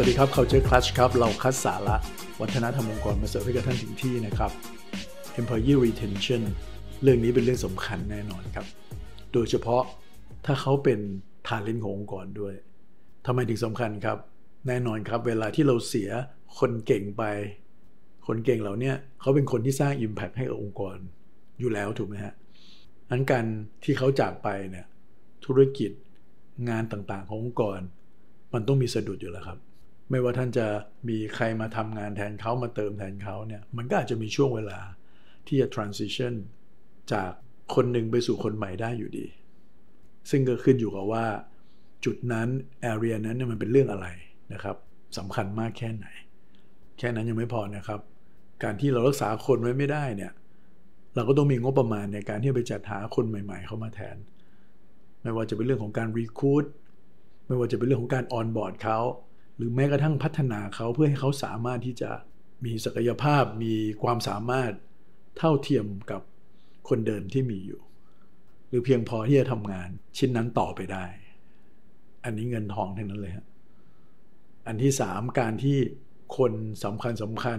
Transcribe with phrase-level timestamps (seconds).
[0.00, 1.96] วัสดีครับ Culture Clutch ครับ เราคัดสาระ
[2.40, 4.52] วัฒนธรรมองค์กรมาเสิร์ฟให้กับท่านถึงที่นะครับ
[5.40, 6.42] Employee Retention
[7.02, 8.66] เรื่องนี้เป็นเรื่องสำคัญแน่นอนครับ
[9.32, 9.82] โดยเฉพาะ
[10.46, 10.98] ถ้าเขาเป็น
[11.48, 12.54] ฐานลิ้นขององค์กรด้วย
[13.26, 14.18] ทำไมถึงสำคัญครับ
[14.68, 16.10] แน่นอนครับเวลาที่เราเสีย
[16.58, 17.22] คนเก่งไป
[18.26, 20.96] คนเก่งเหล่านี้เขาเป็นคนที่สร้าง Impact ให้กับองค์กร
[21.60, 22.34] อยู่แล้วถูกไหมฮะ
[23.10, 23.44] นั้นการ
[23.84, 24.86] ที่เขาจากไปเนี่ย
[25.44, 25.90] ธุรกิจ
[26.68, 27.78] งานต่างๆขององค์กร
[28.54, 29.58] มันต้องมีสะดุดอยู่แล้วครับ
[30.10, 30.66] ไม่ว่าท่านจะ
[31.08, 34.78] มีใครมาทำงานแทนเขามาเติมแทนเขาเนี่ยมันก็อาจจะมีช่วงเวลา
[35.46, 36.34] ที่จะ transition
[37.12, 37.30] จาก
[37.74, 39.26] คนหนึ่งไปสู่คนใหม่ได้อยู่ดี
[40.30, 41.26] ซึ่งก็ขึ้นอยู่กับว่า
[42.04, 42.48] จุดนั้น
[42.92, 44.06] area นั้นเนี่ยมันเป็นเรื่องอะไร
[44.52, 44.76] นะครับ
[45.18, 46.06] สำคัญมากแค่ไหน
[46.98, 48.00] แค่นั้นยังไม่พอนะครับ
[48.62, 50.32] การที่เรารักษาคนไว้ไม่ได้เนี่ย
[51.14, 54.16] เราก็ต้องมีงบประมาณในการที่จะไปจัดหาคนใหม่ ๆ เข้ามาแทน
[55.22, 56.64] ไม่ว่าจะเป็นเรื่องของการรีคูด
[57.46, 58.98] ไม่ว่าจะเป็นเรื่องของการออนบอร์ดเขา
[59.58, 62.10] หรือแม้กระทั่งพัฒนาเขาเพื่อให้เขาสามารถที่จะ
[62.64, 64.72] มีศักยภาพมีความสามารถ
[65.38, 66.22] เท่าเทียมกับ
[66.88, 67.80] คนเดิมที่มีอยู่
[68.68, 71.04] หรือเพียงพอที่จะทำงานชิ้นนั้นต่อไปได้
[72.24, 73.46] อันนี้เงินทองทั้งนั้นเลยฮะ
[74.66, 75.78] อันที่สามการที่
[76.36, 76.52] คน
[76.84, 77.58] สำคัญสำคัญ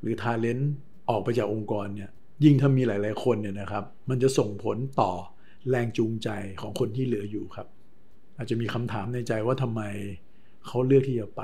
[0.00, 0.72] หรือทาเลนต์
[1.10, 2.10] ออกไปจากองค์กรเนี่ย
[2.44, 5.12] ยิ่งถ้ามีหลาย ๆ คนเนี่ยนะครับ มันจะส่งผลต่อ
[5.68, 6.28] แรงจูงใจ
[6.60, 7.68] ของคนที่เหลืออยู่ครับ
[8.36, 9.82] อาจจะมีคำถามในใจว่าทำไม
[10.66, 11.42] เขาเลือกที่จะไป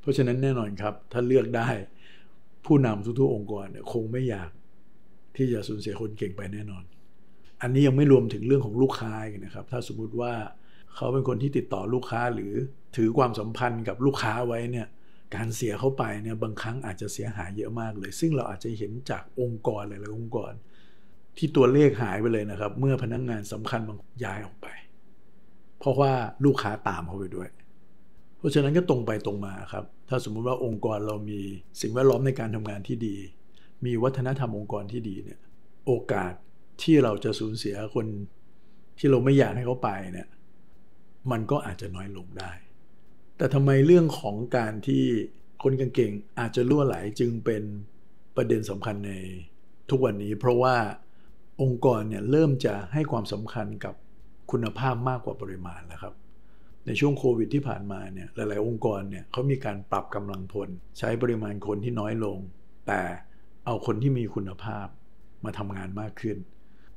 [0.00, 1.68] เพราะฉะนั้นแน่นอนครับ ถ้าเลือกได้
[2.66, 4.50] ผู้นำทุกๆองค์กรเนี่ยคงไม่อยาก
[5.36, 6.84] ที่จะสูญเสียคนเก่งไปแน่นอน
[7.62, 10.32] อันนี้ยังไม่รวมถึงเรื่องของลูกค้าอีกนะครับ ถ้าสมมุติว่า
[10.94, 12.52] เขาเป็นคนที่ติดต่อลูกค้าหรือ
[12.96, 14.86] ถือความสัมพันธ์กับลูกค้าไว้เนี่ย
[15.34, 20.52] การเสียเข้าไปเนี่ยบางครั้งอาจจะเสียหายเยอะมากเลย ซึ่งเราอาจจะเห็นจากองค์กรหลายๆองค์กร
[21.36, 24.66] ที่ตัวเลขหายไปเลยนะครับ เมื่อพนักงงานสำคัญบางย้ายออกไป
[25.78, 26.12] เพราะว่า
[26.44, 27.48] ลูกค้าตามเขาไปด้วย
[28.42, 31.40] เพราะฉะนั้นก็ตรงไปตรงมาครับ ถ้าสมมุติว่าองค์กรเรามี
[31.80, 33.16] สิ่งแวดล้อมในการทำงานที่ดี
[33.84, 35.40] มีวัฒนธรรมองค์กรที่ดีเนี่ย
[35.86, 36.32] โอกาส
[36.82, 38.06] ที่เราจะสูญเสียคน
[38.98, 40.28] ที่เราไม่อยากให้เขาไปเนี่ย
[41.30, 42.52] มันก็อาจจะน้อยลงได้
[43.36, 45.04] แต่ทำไมเรื่องของการที่
[45.62, 47.62] คนเก่งๆอาจจะล่วไหลจึงเป็น
[48.36, 49.12] ประเด็นสำคัญใน
[49.90, 50.76] ทุกวันนี้ เพราะว่า
[51.62, 53.94] องค์กรเนี่ยเริ่มจะให้ความสำคัญกับ
[54.50, 56.14] คุณภาพมากกว่าปริมาณแล้วครับ
[56.86, 62.38] ในช่วงโควิดที่ผ่านมาเนี่ยหลาย ๆ องค์กรเนี่ยเขามีการปรับกำลังพล ใช้ปริมาณคนที่น้อยลง
[62.86, 63.00] แต่
[63.66, 64.86] เอาคนที่มีคุณภาพ
[65.44, 66.36] มาทำงานมากขึ้น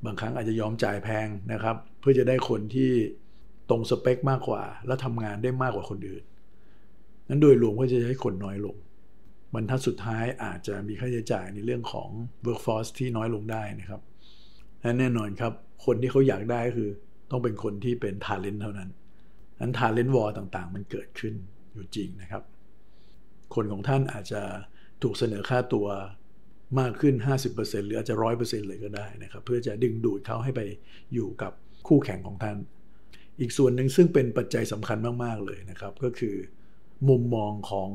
[0.06, 2.92] บางครั้งอาจจะยอมจ่ายแพงนะครับ เพื่อจะได้คนที่
[3.70, 6.24] ตรงสเปคมากกว่า และทำงานได้มากกว่าคนอื่น
[7.28, 8.76] นั้นโดยรวมก็จะใช้คนน้อยลง
[9.54, 12.10] บรรทัดสุดท้ายอาจจะมีค่าใช้จ่ายในเรื่องของ
[12.46, 14.02] workforce ที่น้อยลงได้นะครับ
[14.82, 15.54] และแน่นอนครับ
[15.86, 16.90] คนที่เขาอยากได้ก็คือ
[17.32, 18.90] ต้องเป็นคนที่เป็น talent เท่านั้น
[19.60, 21.34] นั้น talent war ต่างๆ มันเกิดขึ้น
[21.74, 22.44] อยู่จริงนะครับ
[23.56, 24.42] คนของท่านอาจจะ
[25.04, 25.88] ถูกเสนอค่าตัว
[26.80, 27.16] มากขึ้น
[27.52, 30.62] 50%หรืออาจจะ100%เลยก็ได้นะครับ เพื่อจะดึงดูดเขาให้ไป
[31.14, 31.52] อยู่กับ
[31.88, 32.58] คู่แข่งของท่าน
[33.40, 36.36] อีกส่วนหนึ่งซึ่งเป็นปัจจัยสำคัญมากๆเลยนะครับ ก็คือ
[37.10, 37.90] มุมมองของ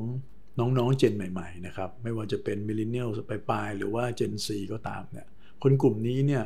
[0.59, 5.27] น้องๆเจนใหม่ๆนะครับ ไม่ว่าจะเป็นมิลเลนเนียลไปปลายหรือว่าเจนซีก็ตามเนี่ย
[5.63, 6.45] คนกลุ่มนี้เนี่ย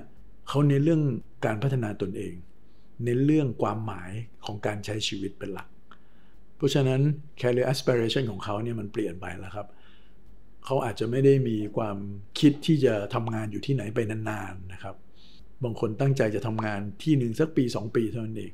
[0.49, 1.03] เขาเน้นเรื่อง
[1.45, 2.35] การพัฒนาตนเอง
[3.03, 4.11] เน้นเรื่องความหมาย
[4.45, 5.69] ของการใช้ชีวิตเป็นหลัก
[6.57, 7.01] เพราะฉะนั้น
[7.41, 9.67] career aspiration ของเขาเนี่ยมันเปลี่ยนไปแล้วครับ
[10.65, 11.97] เขาอาจจะไม่ได้มีความ
[12.41, 14.97] คิดที่จะทำงานอยู่ที่ไหนไปนานๆนะครับ
[15.65, 18.53] บางคนตั้งใจจะทำงานที่หนึ่งสักปี 2 ปีเท่านั้นเอง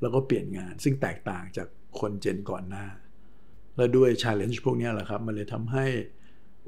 [0.00, 1.68] แล้วก็เปลี่ยนงานซึ่งแตกต่างจาก
[2.00, 2.86] คนเจนก่อนหน้า
[3.76, 5.86] และด้วย challenge พวกนี้แหละครับ มันเลยทำให้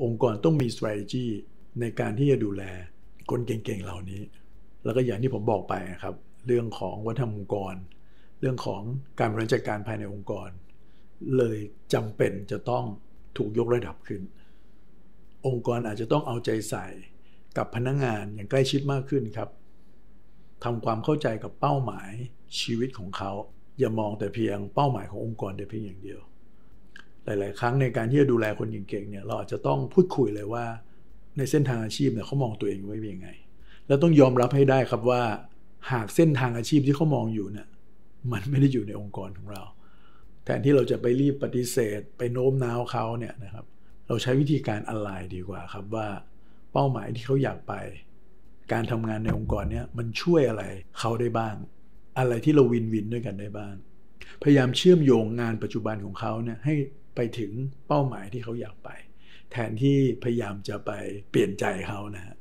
[0.02, 1.26] องค์กรต้องมี strategy
[1.80, 2.62] ในการที่จะดูแล
[3.30, 4.22] คนเก่งๆเหล่านี้
[4.84, 6.14] แล้วก็อย่างที่ผมบอกไปครับ
[6.47, 7.75] เรื่องของวัฒนธรรมองค์กร
[8.41, 8.82] เรื่องของ
[9.20, 10.50] การบริหารจัดการภายในองค์กร
[11.36, 11.58] เลย
[11.94, 12.84] จำเป็นจะต้อง
[13.36, 14.22] ถูกยกระดับขึ้น
[15.47, 16.86] องค์กรอาจจะต้องเอาใจใส่
[17.56, 19.48] กับพนักงงานอย่างใกล้ชิดมากขึ้นครับ
[20.65, 22.10] ทำความเข้าใจกับเป้าหมาย
[22.60, 23.33] ชีวิตของเขา
[23.78, 26.21] อย่ามองแต่เพียงเป้าหมายขององค์กรแต่เพียงอย่างเดียว
[27.24, 30.65] หลาย ๆ ครั้งในการที่จะดูแลคนเก่งๆเนี่ยเราอาจจะต้องพูดคุยเลยว่า
[31.36, 33.28] ในเส้นทางอาชีพเนี่ยเขามองตัวเองไว้ยังไง
[33.86, 35.22] แล้วต้องยอมรับให้ได้ครับว่า
[35.90, 37.68] หากเส้นทางอาชีพที่เขามองอยู่เนี่ย
[38.32, 39.62] มันไม่ได้อยู่ในองค์กรของเรา
[40.44, 43.64] แทนที่เราจะไปรีบปฏิเสธ ไปโน้มน้าวเขาเนี่ยนะครับ
[44.06, 46.08] เราใช้วิธีการอะไรดีกว่าครับว่า
[46.72, 47.74] เป้าหมายที่เขาอยากไป
[48.72, 50.64] การทำงานในองค์กรเนี้ยมันช่วยอะไร
[50.98, 51.54] เขาได้บ้าง
[52.18, 53.74] อะไรที่เราวินวินด้วยกันได้บ้าง
[54.42, 56.74] พยายามเชื่อมโยงงานปัจจุบันของเขาเนี่ยให้
[57.16, 57.52] ไปถึง
[57.88, 58.90] เป้าหมายที่เขาอยากไป
[59.52, 60.90] แทนที่พยายามจะไป
[61.30, 62.36] เปลี่ยนใจเขานะฮะ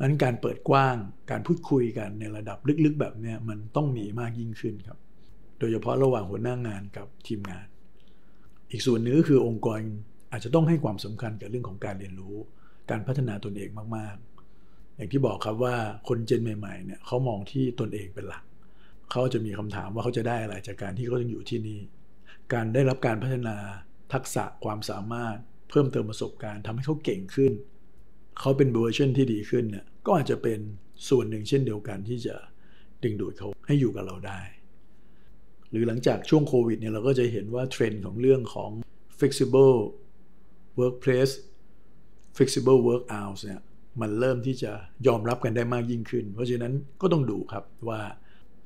[0.00, 0.96] นั้นการเปิดกว้าง
[1.30, 4.98] การพูดคุยกันในระดับลึกๆ แบบนี้มันต้องมีมากยิ่งขึ้นครับ
[5.58, 7.66] โดยเฉพาะระหว่างหัวหน้างงานกับทีมงาน
[8.70, 9.80] อีกส่วนหนึ่งก็คือองค์กร
[10.32, 12.36] อาจจะต้องให้ความสำคัญกับเรื่องของการเรียนรู้
[12.90, 15.76] การพัฒนาตนเองมากๆ อย่างที่บอกครับว่า
[16.08, 18.44] คนเจนใหม่ๆเนี่ยเขามองที่ตนเองเป็นหลัก
[19.10, 21.80] เขาจะมีคำถามว่าเขาจะได้อะไรจากการที่เขาต้องอยู่ที่นี่
[22.52, 23.56] การได้รับการพัฒนา
[24.12, 25.36] ทักษะความสามารถ
[25.70, 27.52] เพิ่มเติมประสบการณ์ทำให้เขาเก่งขึ้น
[28.40, 30.58] เขาเป็นเวอร์ชันที่ดีขึ้นเนี่ยก็อาจจะเป็น
[31.08, 32.34] ส่วนหนึ่งเช่นเดียวกันที่จะ
[33.02, 34.40] ดึงดูดเขาให้อยู่กับเราได้
[35.70, 38.70] หรือหลังจากช่วงโควิดเนี่ยเราก็จะเห็นว่าเทรนด์ของเรื่องของ
[39.18, 39.76] flexible
[40.80, 41.34] workplace
[42.36, 43.60] flexible work hours เนี่ย
[44.00, 44.72] มันเริ่มที่จะ
[45.06, 48.00] ยอมรับกันได้มากยิ่งขึ้น เพราะฉะนั้นก็ต้องดูครับว่า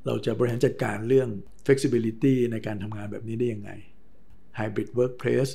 [0.06, 1.28] เราจะบริหารจัดการเรื่อง
[1.66, 3.70] flexibility ในการทำงานแบบนี้ได้ยังไง
[4.58, 5.52] hybrid workplace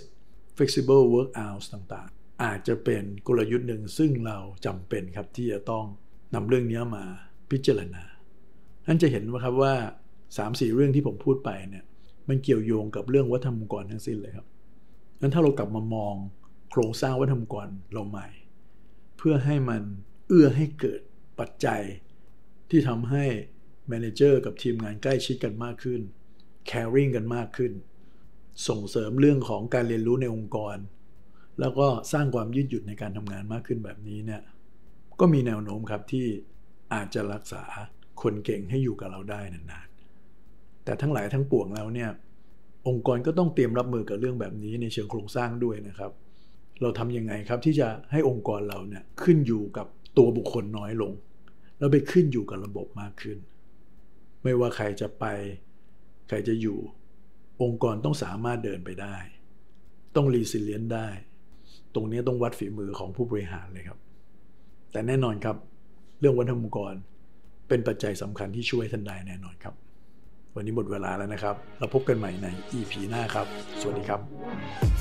[0.57, 5.85] flexible work hours ต่างๆ อาจจะเป็นกลยุทธ์หนึ่งซึ่งเราจำเป็นครับที่จะต้อง
[6.35, 7.03] นำเรื่องนี้มา
[7.51, 8.03] พิจารณา
[8.85, 9.73] ท่านจะเห็นว่าครับว่า
[10.25, 11.85] 3-4 เรื่องที่ผมพูดไปเนี่ย
[12.29, 14.47] มันเกี่ยวโยงกับเรื่องวัฒนธรรมองค์กรทั้งสิ้นเลยครับ
[15.21, 16.15] นั้นถ้าเรากลับมามอง
[16.71, 18.27] โครงสร้างวัฒนธรรมองค์กรเราใหม่
[19.17, 19.81] เพื่อให้มัน
[20.27, 21.01] เอื้อให้เกิด
[21.39, 21.81] ปัจจัย
[22.69, 23.25] ที่ทำให้
[23.89, 26.01] manager กับทีมงานใกล้ชิดกันมากขึ้น
[26.69, 27.71] caring กันมากขึ้น
[28.67, 30.75] ส่งเสริมเรื่องของการเรียนรู้ในองค์กร
[31.59, 34.41] แล้วก็สร้างความยืดหยุ่นในการทำงานมากขึ้นแบบนี้เนี่ย
[35.19, 36.25] ก็มีแนวโน้มครับที่
[36.94, 37.63] อาจจะรักษา
[38.21, 42.09] คนเก่งให้อยู่กับเราได้นานๆ แต่ทั้งหลายทั้งปวงแล้วเนี่ย
[42.88, 46.11] องค์กรก็ต้องเตรียมรับมือกับเรื่องแบบนี้ในเชิงโครงสร้างด้วยนะครับ
[46.81, 51.13] เราทำยังไงครับที่จะให้องค์กรเราเนี่ยขึ้นอยู่กับตัวบุคคลน้อยลง
[51.77, 53.38] แล้วไปขึ้นอยู่กับระบบมากขึ้น
[54.44, 55.25] ไม่ว่าใครจะไป
[56.27, 56.77] ใครจะอยู่
[57.61, 59.15] องค์กรต้องสามารถเดินไปได้
[60.15, 61.07] ต้องรีซิเลียนได้
[61.95, 63.99] ตรงนี้ต้องวัดฝีมือของผู้บริหารเลยครับ
[64.91, 65.57] แต่แน่นอนครับ
[66.19, 66.93] เรื่องวัฒนธรรมองค์กร
[67.67, 69.75] เป็นปัจจัยสำคัญที่ช่วยท่านได้แน่นอนครับ
[70.55, 72.47] วันนี้หมดเวลาแล้วนะครับ เราพบกันใหม่ใน
[72.77, 73.47] EP หน้าครับ
[73.81, 74.92] สวัสดีครับ